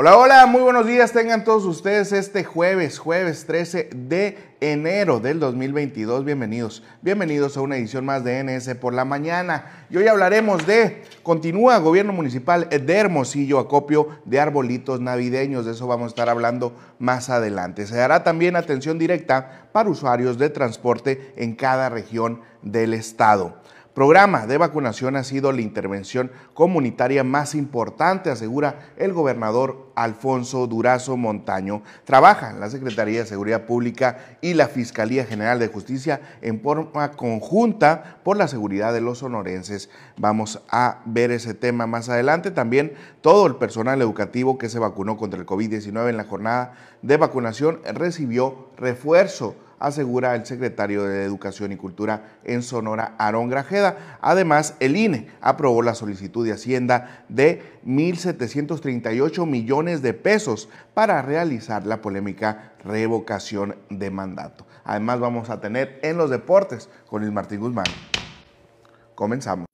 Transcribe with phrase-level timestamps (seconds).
[0.00, 5.40] Hola, hola, muy buenos días tengan todos ustedes este jueves, jueves 13 de enero del
[5.40, 6.24] 2022.
[6.24, 9.86] Bienvenidos, bienvenidos a una edición más de NS por la mañana.
[9.90, 15.66] Y hoy hablaremos de, continúa gobierno municipal de Hermosillo, acopio de arbolitos navideños.
[15.66, 17.84] De eso vamos a estar hablando más adelante.
[17.84, 23.56] Se dará también atención directa para usuarios de transporte en cada región del estado
[23.98, 31.16] programa de vacunación ha sido la intervención comunitaria más importante, asegura el gobernador Alfonso Durazo
[31.16, 31.82] Montaño.
[32.04, 38.20] Trabaja la Secretaría de Seguridad Pública y la Fiscalía General de Justicia en forma conjunta
[38.22, 39.90] por la seguridad de los sonorenses.
[40.16, 42.52] Vamos a ver ese tema más adelante.
[42.52, 47.16] También todo el personal educativo que se vacunó contra el COVID-19 en la jornada de
[47.16, 54.18] vacunación recibió refuerzo asegura el secretario de Educación y Cultura en Sonora, Aarón Grajeda.
[54.20, 61.86] Además, el INE aprobó la solicitud de Hacienda de 1.738 millones de pesos para realizar
[61.86, 64.66] la polémica revocación de mandato.
[64.84, 67.86] Además, vamos a tener en los deportes con Luis Martín Guzmán.
[69.14, 69.67] Comenzamos.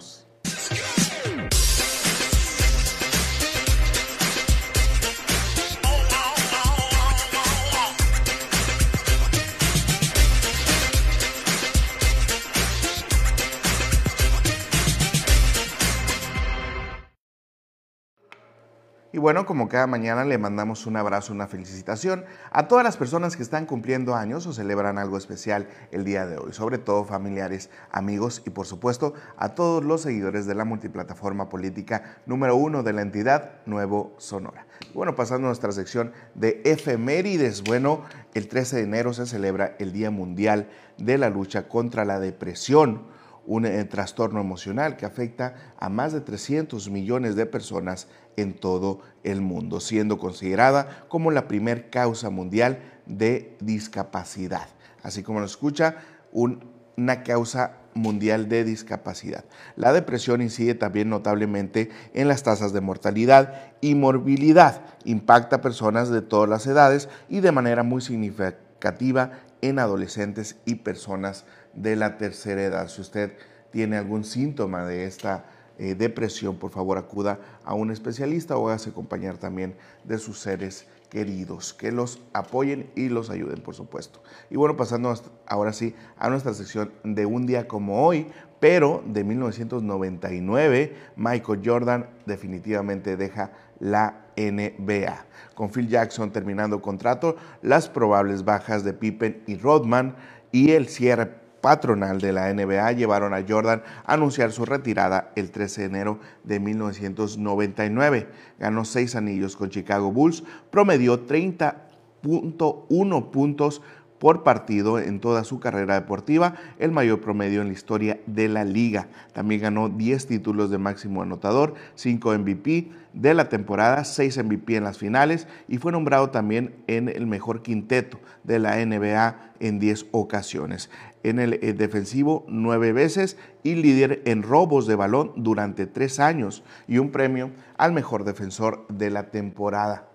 [19.25, 23.42] Bueno, como cada mañana le mandamos un abrazo, una felicitación a todas las personas que
[23.42, 28.42] están cumpliendo años o celebran algo especial el día de hoy, sobre todo familiares, amigos
[28.44, 33.00] y por supuesto a todos los seguidores de la multiplataforma política número uno de la
[33.00, 34.66] entidad Nuevo Sonora.
[34.92, 38.03] Bueno, pasando a nuestra sección de efemérides, bueno,
[38.34, 43.14] el 13 de enero se celebra el Día Mundial de la Lucha contra la Depresión
[43.47, 49.00] un eh, trastorno emocional que afecta a más de 300 millones de personas en todo
[49.22, 54.68] el mundo, siendo considerada como la primer causa mundial de discapacidad.
[55.02, 55.96] Así como lo escucha,
[56.32, 59.44] una causa mundial de discapacidad.
[59.76, 64.82] La depresión incide también notablemente en las tasas de mortalidad y morbilidad.
[65.04, 70.76] Impacta a personas de todas las edades y de manera muy significativa en adolescentes y
[70.76, 72.88] personas de la tercera edad.
[72.88, 73.32] Si usted
[73.70, 75.47] tiene algún síntoma de esta
[75.78, 79.74] eh, depresión, por favor acuda a un especialista o hágase acompañar también
[80.04, 84.20] de sus seres queridos, que los apoyen y los ayuden, por supuesto.
[84.50, 85.14] Y bueno, pasando
[85.46, 88.26] ahora sí a nuestra sección de un día como hoy,
[88.58, 95.26] pero de 1999, Michael Jordan definitivamente deja la NBA.
[95.54, 100.16] Con Phil Jackson terminando contrato, las probables bajas de Pippen y Rodman
[100.50, 105.50] y el cierre patronal de la NBA llevaron a Jordan a anunciar su retirada el
[105.50, 108.28] 13 de enero de 1999.
[108.58, 113.80] Ganó seis anillos con Chicago Bulls, promedió 30.1 puntos
[114.19, 118.64] por partido en toda su carrera deportiva, el mayor promedio en la historia de la
[118.64, 119.08] liga.
[119.32, 124.84] También ganó 10 títulos de máximo anotador, 5 MVP de la temporada, 6 MVP en
[124.84, 130.06] las finales y fue nombrado también en el mejor quinteto de la NBA en 10
[130.10, 130.91] ocasiones.
[131.24, 136.62] En el eh, defensivo 9 veces y líder en robos de balón durante 3 años
[136.86, 140.06] y un premio al mejor defensor de la temporada.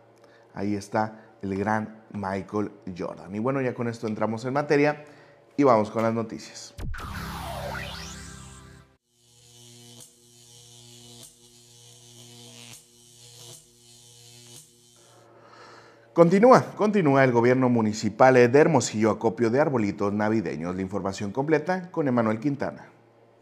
[0.53, 3.35] Ahí está el gran Michael Jordan.
[3.35, 5.03] Y bueno, ya con esto entramos en materia
[5.57, 6.73] y vamos con las noticias.
[16.13, 20.75] Continúa, continúa el gobierno municipal de Hermosillo acopio de arbolitos navideños.
[20.75, 22.89] La información completa con Emanuel Quintana.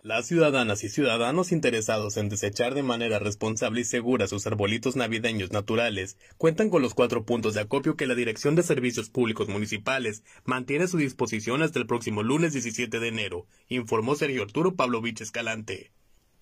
[0.04, 5.52] Las ciudadanas y ciudadanos interesados en desechar de manera responsable y segura sus arbolitos navideños
[5.52, 10.24] naturales cuentan con los cuatro puntos de acopio que la Dirección de Servicios Públicos Municipales
[10.44, 15.22] mantiene a su disposición hasta el próximo lunes 17 de enero, informó Sergio Arturo Pavlovich
[15.22, 15.92] Escalante.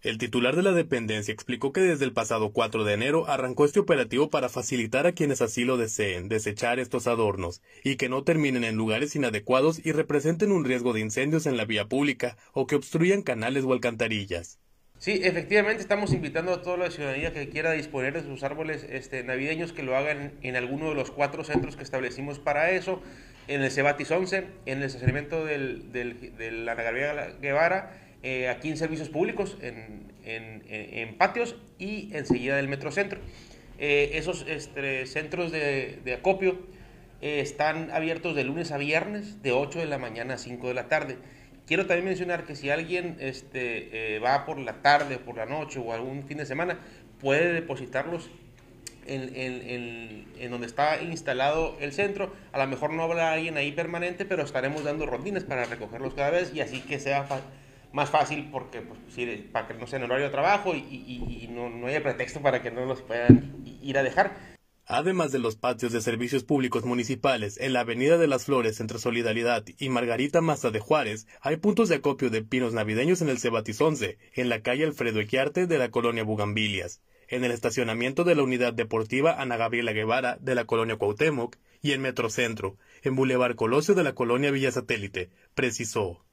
[0.05, 3.79] El titular de la dependencia explicó que desde el pasado 4 de enero arrancó este
[3.79, 8.63] operativo para facilitar a quienes así lo deseen desechar estos adornos y que no terminen
[8.63, 12.75] en lugares inadecuados y representen un riesgo de incendios en la vía pública o que
[12.75, 14.59] obstruyan canales o alcantarillas.
[14.99, 19.23] Sí, efectivamente estamos invitando a toda la ciudadanía que quiera disponer de sus árboles este,
[19.23, 23.01] navideños que lo hagan en alguno de los cuatro centros que establecimos para eso,
[23.47, 28.77] en el Cebatis 11, en el estacionamiento del, del, de la Guevara, eh, aquí en
[28.77, 33.19] servicios públicos, en, en, patios y enseguida del Metrocentro.
[33.77, 36.59] Eh, esos este, centros de, de acopio
[37.21, 40.73] eh, están abiertos de lunes a viernes, de 8 de la mañana a 5 de
[40.73, 41.17] la tarde.
[41.67, 45.93] Quiero también mencionar que si alguien este, va por la tarde, por la noche o
[45.93, 46.79] algún fin de semana,
[47.19, 48.29] puede depositarlos
[49.07, 52.33] en, en, donde está instalado el centro.
[52.51, 56.31] A lo mejor no habrá alguien ahí permanente, pero estaremos dando rondines para recogerlos cada
[56.31, 57.27] vez y así que sea
[57.95, 58.99] más fácil porque pues,
[59.53, 62.61] para que no sea en horario de trabajo y, y, no, no, haya pretexto para
[62.61, 64.55] que no los puedan ir a dejar.
[64.85, 68.99] Además de los patios de servicios públicos municipales en la Avenida de las Flores entre
[68.99, 73.39] Solidaridad y Margarita Maza de Juárez, hay puntos de acopio de pinos navideños en el
[73.39, 78.35] Cebatis 11, en la calle Alfredo Equiarte de la colonia Bugambilias en el estacionamiento de
[78.35, 83.55] la Unidad Deportiva Ana Gabriela Guevara de la colonia Cuauhtémoc y en Metrocentro, en Boulevard
[83.55, 86.23] Colosio de la colonia Villa Satélite, precisó.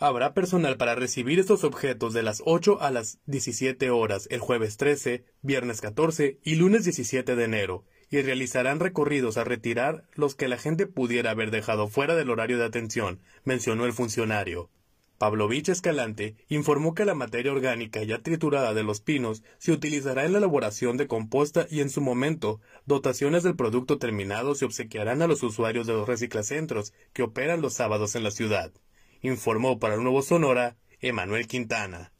[0.00, 4.76] Habrá personal para recibir estos objetos de las 8 a las 17 horas el jueves
[4.76, 10.46] 13, viernes 14 y lunes 17 de enero, y realizarán recorridos a retirar los que
[10.46, 14.70] la gente pudiera haber dejado fuera del horario de atención, mencionó el funcionario.
[15.18, 20.30] Pavlovich Escalante informó que la materia orgánica ya triturada de los pinos se utilizará en
[20.30, 25.26] la elaboración de composta y en su momento dotaciones del producto terminado se obsequiarán a
[25.26, 28.70] los usuarios de los reciclacentros que operan los sábados en la ciudad.
[29.22, 32.12] Informó para el Nuevo Sonora Emanuel Quintana.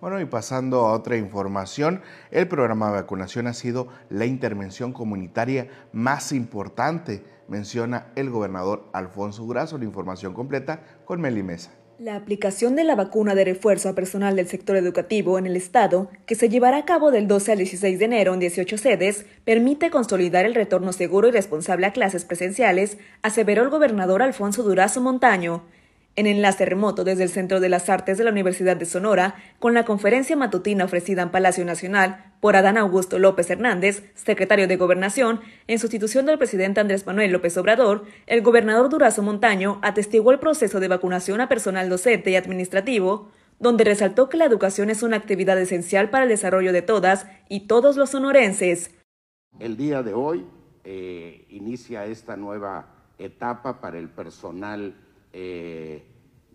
[0.00, 5.68] Bueno, y pasando a otra información, el programa de vacunación ha sido la intervención comunitaria
[5.92, 9.76] más importante, menciona el gobernador Alfonso Durazo.
[9.76, 11.72] La información completa con Meli Mesa.
[11.98, 16.08] La aplicación de la vacuna de refuerzo a personal del sector educativo en el Estado,
[16.26, 19.90] que se llevará a cabo del 12 al 16 de enero en 18 sedes, permite
[19.90, 25.64] consolidar el retorno seguro y responsable a clases presenciales, aseveró el gobernador Alfonso Durazo Montaño
[26.18, 29.72] en enlace remoto desde el Centro de las Artes de la Universidad de Sonora, con
[29.72, 35.40] la conferencia matutina ofrecida en Palacio Nacional por Adán Augusto López Hernández, secretario de Gobernación,
[35.68, 40.80] en sustitución del presidente Andrés Manuel López Obrador, el gobernador Durazo Montaño atestiguó el proceso
[40.80, 43.30] de vacunación a personal docente y administrativo,
[43.60, 47.68] donde resaltó que la educación es una actividad esencial para el desarrollo de todas y
[47.68, 48.90] todos los sonorenses.
[49.60, 50.44] El día de hoy
[50.82, 54.96] eh, inicia esta nueva etapa para el personal
[55.32, 56.04] eh,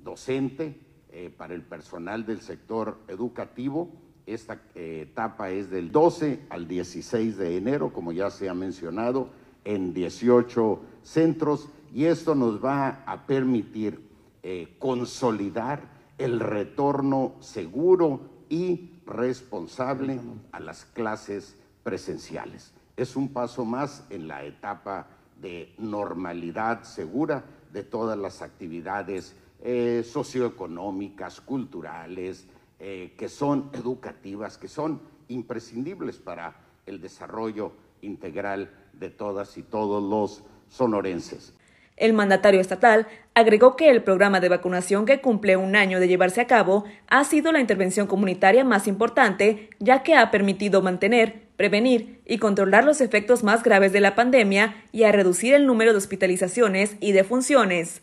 [0.03, 0.79] docente,
[1.11, 3.91] eh, para el personal del sector educativo.
[4.25, 9.29] Esta eh, etapa es del 12 al 16 de enero, como ya se ha mencionado,
[9.63, 14.11] en 18 centros y esto nos va a permitir
[14.77, 15.87] consolidar
[16.17, 20.19] el retorno seguro y responsable
[20.51, 22.73] a las clases presenciales.
[22.97, 25.07] Es un paso más en la etapa
[25.41, 32.45] de normalidad segura de todas las actividades eh, socioeconómicas, culturales,
[32.79, 40.03] eh, que son educativas, que son imprescindibles para el desarrollo integral de todas y todos
[40.03, 41.53] los sonorenses.
[41.95, 46.41] El mandatario estatal agregó que el programa de vacunación que cumple un año de llevarse
[46.41, 52.21] a cabo ha sido la intervención comunitaria más importante, ya que ha permitido mantener, prevenir
[52.25, 55.97] y controlar los efectos más graves de la pandemia y a reducir el número de
[55.97, 58.01] hospitalizaciones y defunciones.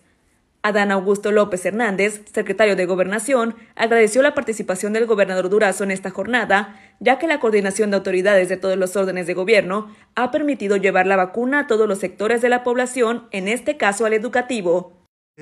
[0.63, 6.11] Adán Augusto López Hernández, secretario de Gobernación, agradeció la participación del gobernador Durazo en esta
[6.11, 10.77] jornada, ya que la coordinación de autoridades de todos los órdenes de gobierno ha permitido
[10.77, 14.93] llevar la vacuna a todos los sectores de la población, en este caso al educativo.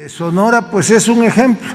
[0.06, 1.66] Sonora pues es un ejemplo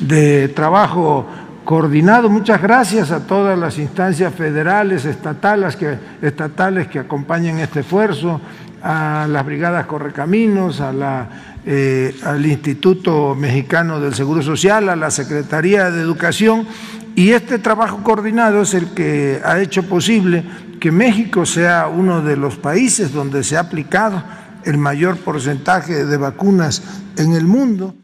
[0.00, 1.26] de trabajo
[1.64, 2.28] coordinado.
[2.28, 8.40] Muchas gracias a todas las instancias federales, estatales que, estatales que acompañan este esfuerzo,
[8.82, 11.28] a las brigadas Correcaminos, a la,
[11.64, 16.66] eh, al Instituto Mexicano del Seguro Social, a la Secretaría de Educación.
[17.14, 20.44] Y este trabajo coordinado es el que ha hecho posible
[20.80, 24.22] que México sea uno de los países donde se ha aplicado
[24.64, 26.82] el mayor porcentaje de vacunas
[27.16, 27.94] en el mundo.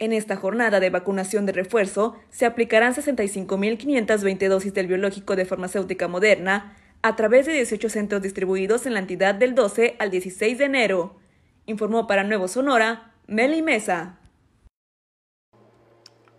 [0.00, 6.08] En esta jornada de vacunación de refuerzo se aplicarán 65.520 dosis del biológico de farmacéutica
[6.08, 10.64] moderna a través de 18 centros distribuidos en la entidad del 12 al 16 de
[10.64, 11.16] enero,
[11.66, 14.18] informó para Nuevo Sonora Meli Mesa.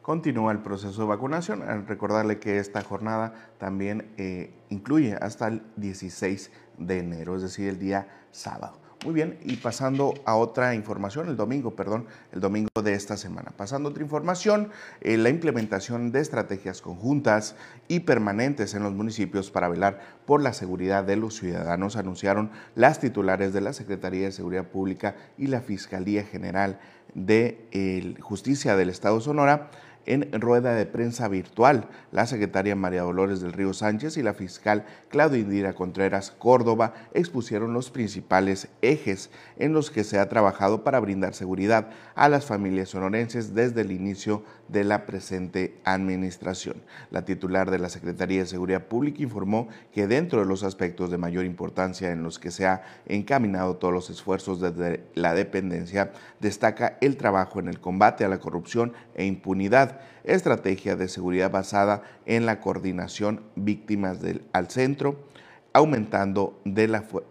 [0.01, 1.61] Continúa el proceso de vacunación.
[1.85, 7.77] Recordarle que esta jornada también eh, incluye hasta el 16 de enero, es decir, el
[7.77, 8.80] día sábado.
[9.03, 13.51] Muy bien, y pasando a otra información, el domingo, perdón, el domingo de esta semana.
[13.57, 14.69] Pasando a otra información,
[15.01, 17.55] eh, la implementación de estrategias conjuntas
[17.87, 22.99] y permanentes en los municipios para velar por la seguridad de los ciudadanos, anunciaron las
[22.99, 26.79] titulares de la Secretaría de Seguridad Pública y la Fiscalía General
[27.15, 29.71] de Justicia del Estado Sonora
[30.05, 31.87] en rueda de prensa virtual.
[32.11, 37.73] La secretaria María Dolores del Río Sánchez y la fiscal Claudia Indira Contreras Córdoba expusieron
[37.73, 42.89] los principales ejes en los que se ha trabajado para brindar seguridad a las familias
[42.89, 46.81] sonorenses desde el inicio de la presente administración.
[47.09, 51.17] La titular de la Secretaría de Seguridad Pública informó que dentro de los aspectos de
[51.17, 56.97] mayor importancia en los que se ha encaminado todos los esfuerzos desde la dependencia, destaca
[57.01, 62.45] el trabajo en el combate a la corrupción e impunidad, estrategia de seguridad basada en
[62.45, 65.30] la coordinación víctimas del, al centro,
[65.73, 66.59] aumentando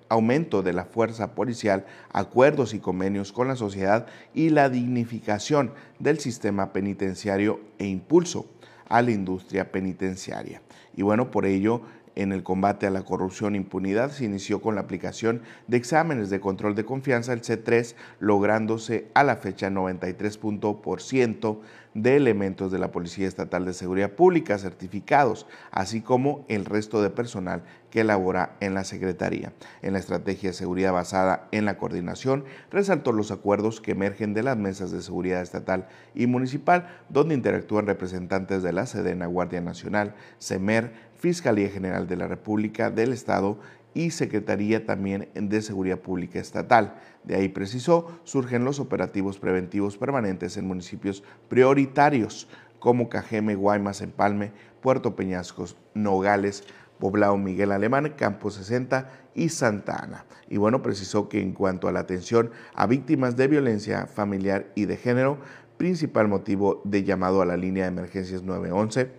[0.08, 6.18] aumento de la fuerza policial, acuerdos y convenios con la sociedad y la dignificación del
[6.18, 8.46] sistema penitenciario e impulso
[8.88, 10.62] a la industria penitenciaria.
[10.96, 11.82] Y bueno, por ello
[12.16, 16.30] en el combate a la corrupción e impunidad se inició con la aplicación de exámenes
[16.30, 21.58] de control de confianza, el C3, lográndose a la fecha 93%
[21.94, 27.10] de elementos de la Policía Estatal de Seguridad Pública certificados, así como el resto de
[27.10, 29.52] personal que elabora en la Secretaría.
[29.82, 34.44] En la estrategia de seguridad basada en la coordinación, resaltó los acuerdos que emergen de
[34.44, 40.14] las mesas de seguridad estatal y municipal, donde interactúan representantes de la Sedena, Guardia Nacional,
[40.38, 43.58] CEMER, Fiscalía General de la República, del Estado
[43.92, 46.94] y Secretaría también de Seguridad Pública Estatal.
[47.24, 52.48] De ahí precisó, surgen los operativos preventivos permanentes en municipios prioritarios
[52.78, 56.64] como Cajeme, Guaymas, Empalme, Puerto Peñascos, Nogales,
[56.98, 60.24] Poblado Miguel Alemán, Campo 60 y Santa Ana.
[60.48, 64.86] Y bueno, precisó que en cuanto a la atención a víctimas de violencia familiar y
[64.86, 65.38] de género,
[65.76, 69.10] principal motivo de llamado a la línea de emergencias 911,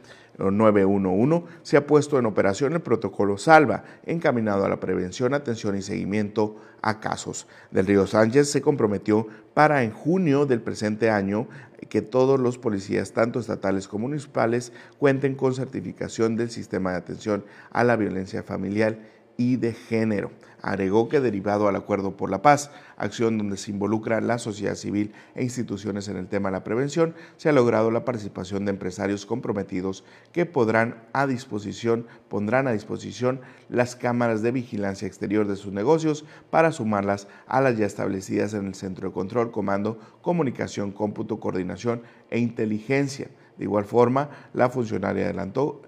[0.50, 5.82] 911 se ha puesto en operación el protocolo Salva, encaminado a la prevención, atención y
[5.82, 7.48] seguimiento a casos.
[7.70, 11.48] Del Río Sánchez se comprometió para en junio del presente año
[11.90, 17.46] que todos los policías, tanto estatales como municipales, cuenten con certificación del sistema de atención
[17.70, 18.98] a la violencia familiar
[19.38, 20.32] y de género.
[20.62, 25.12] Agregó que derivado al Acuerdo por la Paz, acción donde se involucra la sociedad civil
[25.34, 29.26] e instituciones en el tema de la prevención, se ha logrado la participación de empresarios
[29.26, 35.74] comprometidos que podrán a disposición, pondrán a disposición las cámaras de vigilancia exterior de sus
[35.74, 41.40] negocios para sumarlas a las ya establecidas en el Centro de Control, Comando, Comunicación, Cómputo,
[41.40, 43.30] Coordinación e Inteligencia.
[43.58, 45.82] De igual forma, la funcionaria adelantó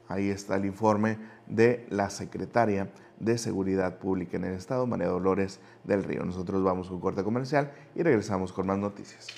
[0.09, 5.61] Ahí está el informe de la secretaria de Seguridad Pública en el Estado, María Dolores
[5.85, 6.25] del Río.
[6.25, 9.29] Nosotros vamos a un corte comercial y regresamos con más noticias.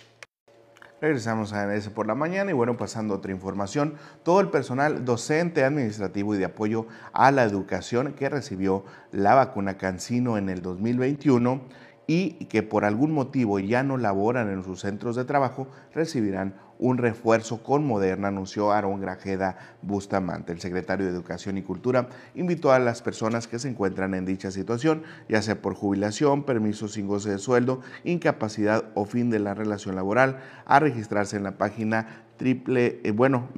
[1.05, 5.05] Regresamos a ese por la mañana y bueno, pasando a otra información, todo el personal
[5.05, 10.63] docente, administrativo y de apoyo a la educación que recibió la vacuna Cancino en el
[10.63, 11.61] 2021
[12.07, 16.99] y que por algún motivo ya no laboran en sus centros de trabajo recibirán un
[16.99, 20.53] refuerzo con Moderna, anunció Aaron Grajeda Bustamante.
[20.53, 24.51] El secretario de Educación y Cultura invitó a las personas que se encuentran en dicha
[24.51, 29.55] situación, ya sea por jubilación, permiso sin goce de sueldo, incapacidad o fin de la
[29.55, 33.49] relación laboral, a registrarse en la página triple, eh, bueno,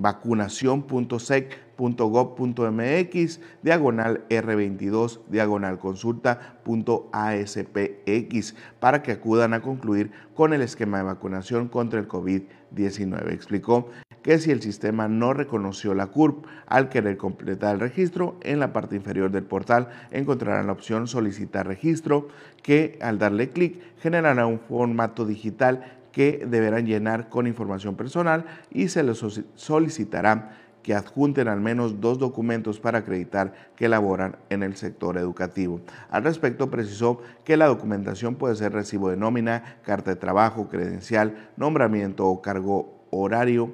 [1.76, 11.68] vacunación.sec.gov.mx, diagonal R22, diagonal consulta.aspx, para que acudan a concluir con el esquema de vacunación
[11.68, 13.32] contra el COVID-19.
[13.32, 13.88] Explicó
[14.22, 18.72] que si el sistema no reconoció la CURP al querer completar el registro, en la
[18.72, 22.26] parte inferior del portal encontrarán la opción solicitar registro,
[22.62, 28.88] que al darle clic generará un formato digital que deberán llenar con información personal y
[28.88, 29.22] se les
[29.54, 35.80] solicitará que adjunten al menos dos documentos para acreditar que laboran en el sector educativo.
[36.10, 41.50] Al respecto, precisó que la documentación puede ser recibo de nómina, carta de trabajo, credencial,
[41.56, 43.72] nombramiento o cargo horario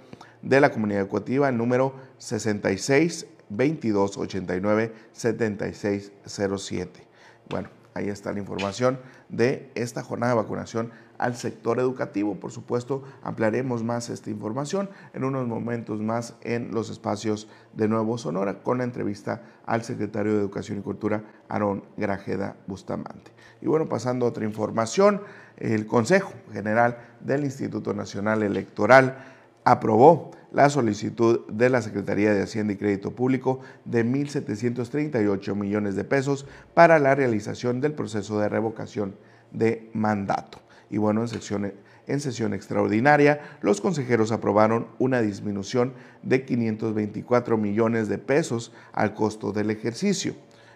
[0.41, 7.07] de la comunidad educativa el número 66 22 89 76 07.
[7.49, 12.35] Bueno, Ahí está la información de esta jornada de vacunación al sector educativo.
[12.35, 18.17] Por supuesto, ampliaremos más esta información en unos momentos más en los espacios de Nuevo
[18.17, 23.31] Sonora con la entrevista al secretario de Educación y Cultura, Aarón Grajeda Bustamante.
[23.61, 25.21] Y bueno, pasando a otra información,
[25.55, 29.23] el Consejo General del Instituto Nacional Electoral
[29.63, 36.05] aprobó la solicitud de la Secretaría de Hacienda y Crédito Público de 1.738 millones de
[36.05, 39.15] pesos para la realización del proceso de revocación
[39.51, 40.61] de mandato.
[40.89, 41.73] Y bueno, en
[42.07, 49.51] en sesión extraordinaria, los consejeros aprobaron una disminución de 524 millones de pesos al costo
[49.51, 50.35] del ejercicio.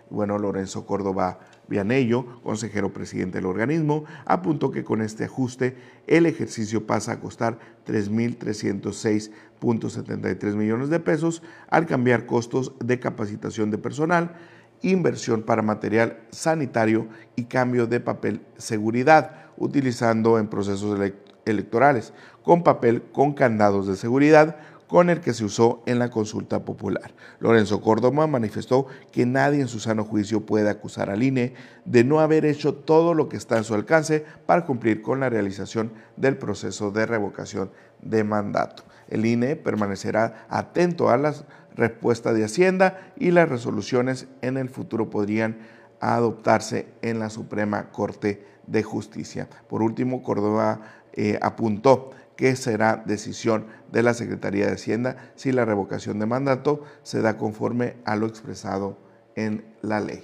[0.09, 1.39] Bueno, Lorenzo Córdoba
[1.69, 5.77] Vianello, consejero presidente del organismo, apuntó que con este ajuste
[6.07, 13.77] el ejercicio pasa a costar 3.306.73 millones de pesos al cambiar costos de capacitación de
[13.77, 14.35] personal,
[14.81, 20.99] inversión para material sanitario y cambio de papel seguridad, utilizando en procesos
[21.45, 24.57] electorales, con papel con candados de seguridad,
[24.89, 27.11] con el que se usó en la consulta popular.
[27.39, 31.53] Lorenzo Córdoba manifestó que nadie en su sano juicio puede acusar al INE
[31.85, 35.29] de no haber hecho todo lo que está en su alcance para cumplir con la
[35.29, 37.71] realización del proceso de revocación
[38.01, 38.83] de mandato.
[39.09, 45.11] El INE permanecerá atento a las respuestas de Hacienda y las resoluciones en el futuro
[45.11, 45.59] podrían
[45.99, 49.47] adoptarse en la Suprema Corte de Justicia.
[49.67, 50.81] Por último, Córdoba
[51.13, 56.85] eh, apuntó que será decisión de la Secretaría de Hacienda si la revocación de mandato
[57.03, 58.97] se da conforme a lo expresado
[59.35, 60.23] en la ley.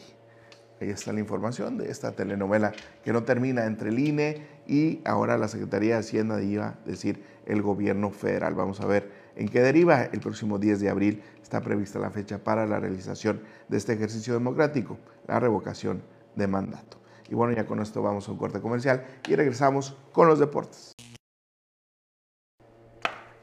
[0.79, 2.71] Ahí está la información de esta telenovela
[3.03, 7.21] que no termina entre el INE y ahora la Secretaría de Hacienda iba a decir
[7.45, 8.55] el gobierno federal.
[8.55, 10.05] Vamos a ver en qué deriva.
[10.05, 14.33] El próximo 10 de abril está prevista la fecha para la realización de este ejercicio
[14.33, 14.97] democrático,
[15.27, 16.01] la revocación
[16.37, 16.95] de mandato.
[17.29, 20.94] Y bueno, ya con esto vamos a un corte comercial y regresamos con los deportes.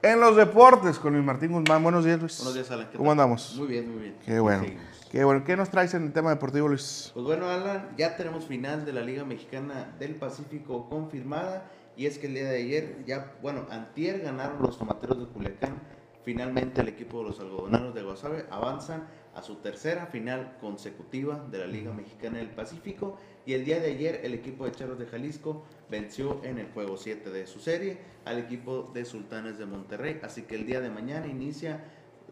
[0.05, 1.81] En los deportes con Luis Martín Guzmán.
[1.81, 2.37] Buenos días, Luis.
[2.39, 2.89] Buenos días, Alan.
[2.97, 3.55] ¿Cómo andamos?
[3.57, 4.17] Muy bien, muy bien.
[4.27, 4.65] Qué bueno.
[5.13, 5.45] Qué bueno.
[5.45, 7.13] ¿Qué nos traes en el tema deportivo, Luis?
[7.15, 12.19] Pues bueno, Alan, ya tenemos final de la Liga Mexicana del Pacífico confirmada y es
[12.19, 15.81] que el día de ayer, ya, bueno, antier ganaron los tomateros de Culiacán.
[16.25, 21.59] Finalmente el equipo de los algodoneros de Guasave avanzan a su tercera final consecutiva de
[21.59, 23.19] la Liga Mexicana del Pacífico.
[23.47, 26.97] Y el día de ayer el equipo de Charros de Jalisco venció en el juego
[26.97, 30.19] 7 de su serie al equipo de Sultanes de Monterrey.
[30.25, 31.85] Así que el día de mañana inicia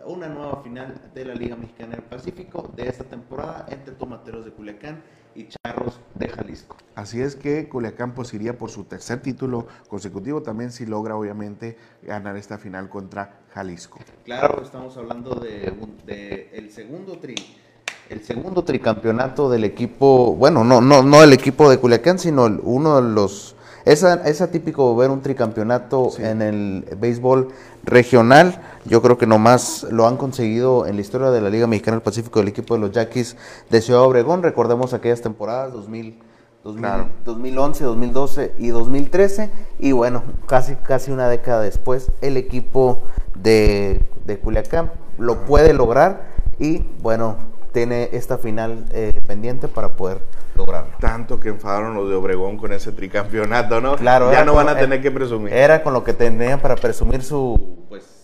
[0.06, 4.52] una nueva final de la Liga Mexicana del Pacífico de esta temporada entre Tomateros de
[4.52, 5.02] Culiacán
[5.34, 6.78] y Charros de Jalisco.
[6.94, 11.76] Así es que Culiacán pues iría por su tercer título consecutivo también si logra obviamente
[12.02, 13.98] ganar esta final contra Jalisco.
[14.24, 15.70] Claro, estamos hablando de,
[16.06, 17.34] de el segundo tri
[18.10, 23.00] el segundo tricampeonato del equipo, bueno, no no no el equipo de Culiacán, sino uno
[23.00, 27.48] de los es, es atípico ver un tricampeonato en el béisbol
[27.84, 28.60] regional.
[28.84, 32.02] Yo creo que nomás lo han conseguido en la historia de la Liga Mexicana del
[32.02, 33.36] Pacífico el equipo de los Yaquis
[33.70, 34.42] de Ciudad Obregón.
[34.42, 36.18] Recordemos aquellas temporadas 2000,
[36.64, 39.50] 2011, 2012 y 2013.
[39.78, 43.02] Y bueno, casi, casi una década después, el equipo
[43.36, 46.28] de, de Culiacán lo puede lograr.
[46.58, 47.36] Y bueno,
[47.72, 50.18] tiene esta final eh, pendiente para poder
[50.54, 50.92] lograrlo.
[51.00, 53.96] Tanto que enfadaron los de Obregón con ese tricampeonato, ¿no?
[53.96, 54.32] Claro.
[54.32, 55.52] Ya no van a tener que presumir.
[55.52, 58.19] Era con lo que tenían para presumir su, pues,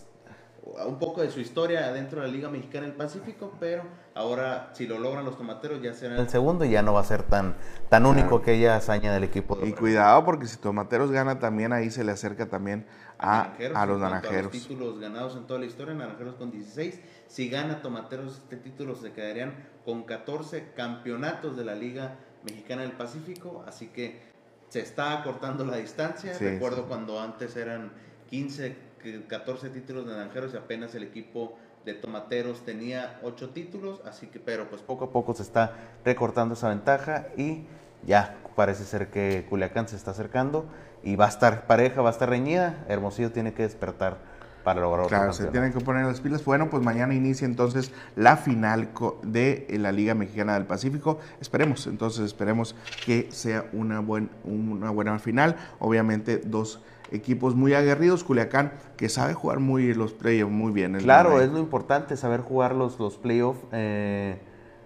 [0.87, 3.83] un poco de su historia dentro de la Liga Mexicana del Pacífico, pero
[4.15, 7.05] ahora si lo logran los tomateros ya será el segundo y ya no va a
[7.05, 7.57] ser tan,
[7.89, 9.57] tan único que ella hazaña del equipo.
[9.57, 12.87] De y cuidado porque si tomateros gana también ahí se le acerca también
[13.19, 14.53] a, a los naranjeros.
[14.53, 17.01] los títulos ganados en toda la historia, naranjeros con 16.
[17.29, 22.93] Si gana tomateros este título se quedarían con 14 campeonatos de la Liga Mexicana del
[22.93, 24.21] Pacífico, así que
[24.69, 26.37] se está acortando la distancia.
[26.39, 27.93] Recuerdo cuando antes eran
[28.29, 28.86] 15
[29.27, 34.41] 14 títulos de naranjeros y apenas el equipo de tomateros tenía 8 títulos, así que
[34.41, 35.73] pero pues poco a poco se está
[36.05, 37.67] recortando esa ventaja y
[38.05, 40.67] ya parece ser que Culiacán se está acercando
[41.03, 44.19] y va a estar pareja, va a estar reñida, Hermosillo tiene que despertar
[44.67, 46.45] para lograr Claro, se tienen que poner las pilas.
[46.45, 48.91] Bueno, pues mañana inicia entonces la final
[49.23, 51.21] de la Liga Mexicana del Pacífico.
[51.41, 55.55] Esperemos, entonces esperemos que sea una, buen, una buena final.
[55.79, 60.95] Obviamente dos equipos muy aguerridos, Culiacán, que sabe jugar muy los playoffs muy bien.
[60.99, 63.61] Claro, es lo importante, saber jugar los, los playoffs.
[63.73, 64.39] Eh,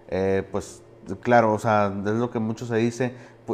[0.09, 0.81] eh, pues
[1.21, 3.13] claro, o sea, es lo que mucho se dice.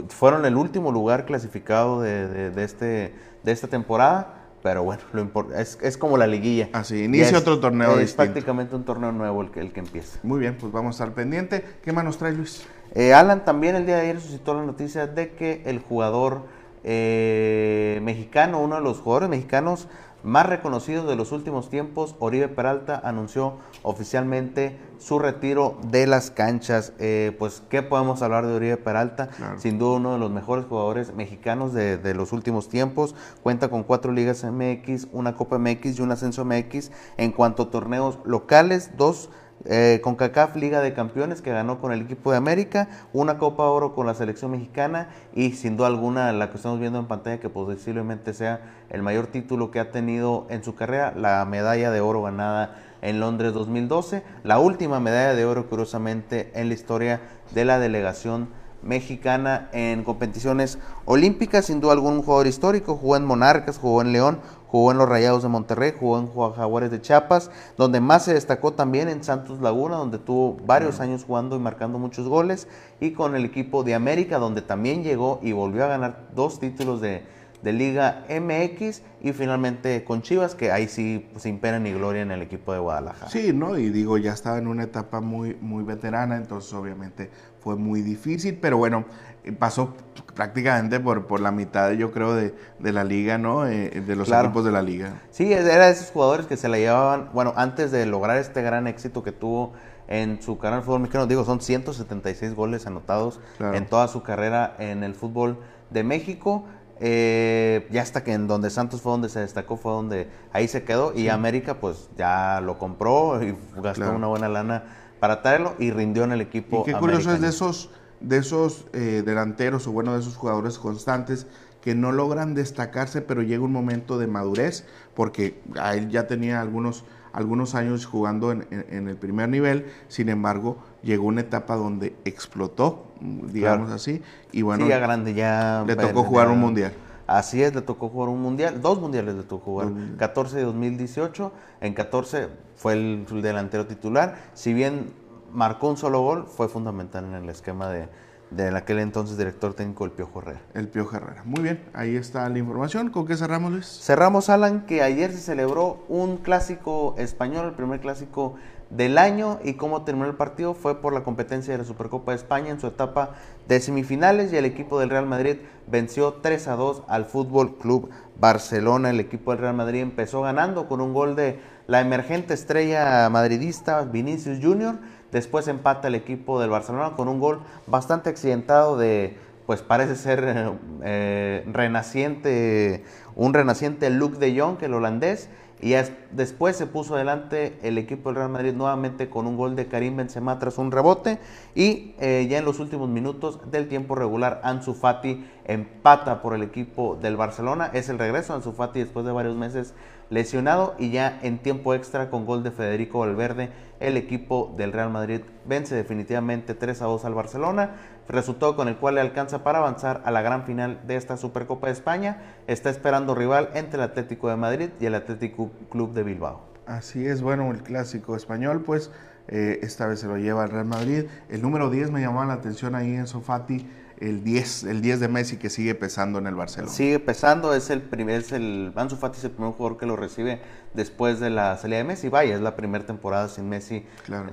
[0.09, 4.33] Fueron el último lugar clasificado de, de, este, de esta temporada.
[4.63, 6.69] Pero bueno, lo es, es como la liguilla.
[6.73, 10.19] Así, inicia otro torneo Es prácticamente un torneo nuevo el que, el que empieza.
[10.23, 11.63] Muy bien, pues vamos a estar pendiente.
[11.83, 12.65] ¿Qué más nos trae Luis?
[12.93, 16.41] Eh, Alan también el día de ayer suscitó la noticia de que el jugador
[16.89, 19.89] eh, mexicano, uno de los jugadores mexicanos
[20.23, 26.93] más reconocidos de los últimos tiempos, Oribe Peralta, anunció oficialmente su retiro de las canchas.
[26.97, 29.29] Eh, pues, ¿qué podemos hablar de Oribe Peralta?
[29.57, 33.15] Sin duda uno de los mejores jugadores mexicanos de, de, los últimos tiempos.
[33.43, 36.91] Cuenta con cuatro ligas MX, una Copa MX y un Ascenso MX.
[37.17, 39.29] En cuanto a torneos locales, dos
[39.65, 43.63] eh, con CACAF Liga de Campeones que ganó con el equipo de América, una Copa
[43.63, 47.39] Oro con la selección mexicana y sin duda alguna la que estamos viendo en pantalla
[47.39, 52.01] que posiblemente sea el mayor título que ha tenido en su carrera, la medalla de
[52.01, 57.21] oro ganada en Londres 2012, la última medalla de oro curiosamente en la historia
[57.53, 58.49] de la delegación
[58.83, 64.39] mexicana en competiciones olímpicas, sin duda algún jugador histórico, jugó en Monarcas, jugó en León,
[64.67, 68.73] jugó en los Rayados de Monterrey, jugó en Jaguares de Chiapas, donde más se destacó
[68.73, 72.67] también en Santos Laguna, donde tuvo varios años jugando y marcando muchos goles,
[72.99, 77.01] y con el equipo de América, donde también llegó y volvió a ganar dos títulos
[77.01, 77.23] de,
[77.63, 82.31] de Liga MX y finalmente con Chivas, que ahí sí sin pena ni gloria en
[82.31, 83.31] el equipo de Guadalajara.
[83.31, 83.77] Sí, ¿no?
[83.77, 88.57] Y digo, ya estaba en una etapa muy, muy veterana, entonces obviamente fue muy difícil,
[88.61, 89.05] pero bueno,
[89.51, 89.93] pasó
[90.35, 93.67] prácticamente por, por la mitad, yo creo, de, de la liga, ¿no?
[93.67, 95.21] Eh, de los equipos de la liga.
[95.31, 98.87] Sí, era de esos jugadores que se la llevaban, bueno, antes de lograr este gran
[98.87, 99.73] éxito que tuvo
[100.07, 104.23] en su carrera en el fútbol mexicano, digo, son 176 goles anotados en toda su
[104.23, 105.57] carrera en el fútbol
[105.89, 106.65] de México.
[106.99, 110.83] Eh, ya hasta que en donde Santos fue donde se destacó, fue donde ahí se
[110.83, 111.13] quedó.
[111.13, 114.83] Y América, pues ya lo compró y gastó una buena lana
[115.19, 116.81] para traerlo y rindió en el equipo.
[116.81, 120.77] Y qué curioso es de esos, de esos eh, delanteros o bueno, de esos jugadores
[120.77, 121.47] constantes
[121.81, 126.59] que no logran destacarse, pero llega un momento de madurez, porque a él ya tenía
[126.59, 133.05] algunos, algunos años jugando en, el primer nivel, sin embargo, llegó una etapa donde explotó,
[133.21, 136.91] digamos así, y bueno, ya grande, ya le tocó jugar un mundial.
[137.27, 141.51] Así es, le tocó jugar un mundial, dos mundiales le tocó jugar, 14 de 2018,
[141.81, 145.11] en 14 fue el, delantero titular, si bien
[145.51, 148.07] marcó un solo gol, fue fundamental en el esquema de,
[148.51, 150.61] de aquel entonces director técnico el Piojo Herrera.
[150.73, 151.43] El Piojo Herrera.
[151.45, 153.09] Muy bien, ahí está la información.
[153.09, 153.85] ¿Con qué cerramos, Luis?
[153.85, 158.55] Cerramos, Alan, que ayer se celebró un clásico español, el primer clásico
[158.89, 162.37] del año y cómo terminó el partido fue por la competencia de la Supercopa de
[162.37, 163.31] España en su etapa
[163.67, 165.57] de semifinales y el equipo del Real Madrid
[165.87, 169.09] venció 3 a 2 al Fútbol Club Barcelona.
[169.09, 174.01] El equipo del Real Madrid empezó ganando con un gol de la emergente estrella madridista
[174.03, 174.95] Vinicius Junior
[175.31, 180.73] Después empata el equipo del Barcelona con un gol bastante accidentado de, pues parece ser
[181.03, 183.03] eh, renaciente,
[183.35, 185.49] un renaciente Luke de Jong, el holandés.
[185.79, 185.93] Y
[186.31, 190.15] después se puso adelante el equipo del Real Madrid nuevamente con un gol de Karim
[190.17, 191.37] Benzema tras un rebote.
[191.75, 196.63] Y eh, ya en los últimos minutos del tiempo regular, Ansu Fati empata por el
[196.63, 197.91] equipo del Barcelona.
[197.93, 199.93] Es el regreso de Ansu Fati después de varios meses
[200.29, 200.95] lesionado.
[200.99, 205.41] Y ya en tiempo extra con gol de Federico Valverde, el equipo del Real Madrid
[205.65, 207.95] vence definitivamente 3 a 2 al Barcelona
[208.27, 211.87] resultado con el cual le alcanza para avanzar a la gran final de esta Supercopa
[211.87, 212.41] de España.
[212.67, 216.61] Está esperando rival entre el Atlético de Madrid y el Atlético Club de Bilbao.
[216.85, 219.11] Así es, bueno, el clásico español, pues
[219.47, 221.25] eh, esta vez se lo lleva el Real Madrid.
[221.49, 225.27] El número 10 me llamó la atención ahí en Sofati, el 10, el 10 de
[225.27, 226.91] Messi que sigue pesando en el Barcelona.
[226.91, 230.15] Sigue pesando, es el primer, es el Ansu Fati es el primer jugador que lo
[230.15, 230.61] recibe
[230.93, 232.29] después de la salida de Messi.
[232.29, 234.05] Vaya, es la primera temporada sin Messi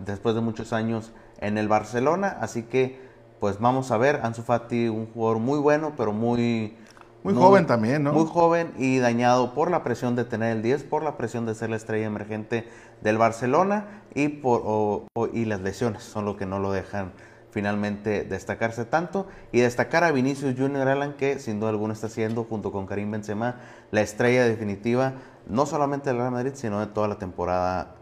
[0.04, 2.98] después de muchos años en el Barcelona, así que
[3.40, 6.76] pues vamos a ver, Ansu Fati, un jugador muy bueno, pero muy...
[7.22, 8.12] Muy, joven también, ¿no?
[8.12, 11.54] Muy joven y dañado por la presión de tener el 10, por la presión de
[11.54, 12.68] ser la estrella emergente
[13.00, 17.12] del Barcelona y, por, y las lesiones son lo que no lo dejan
[17.54, 22.42] finalmente destacarse tanto y destacar a Vinicius Junior Alan que sin duda alguna está siendo
[22.42, 23.60] junto con Karim Benzema
[23.92, 25.12] la estrella definitiva
[25.46, 27.94] no solamente del Real Madrid sino de toda la temporada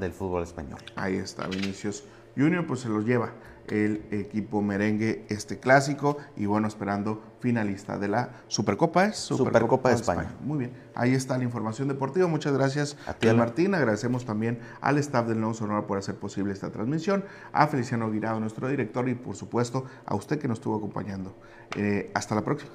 [0.00, 0.80] del fútbol español.
[0.96, 3.32] Ahí está Vinicius Junior pues se los lleva
[3.68, 9.96] el equipo merengue este clásico y bueno, esperando finalista de la Supercopa es Supercopa, de
[9.96, 10.34] España.
[10.40, 12.26] Muy bien, ahí está la información deportiva.
[12.26, 13.74] Muchas gracias a ti, Martín.
[13.74, 18.40] Agradecemos también al staff del Nuevo Sonora por hacer posible esta transmisión, a Feliciano Guirado,
[18.40, 21.36] nuestro director, y por supuesto a usted que nos estuvo acompañando.
[21.76, 22.72] Eh, hasta la próxima.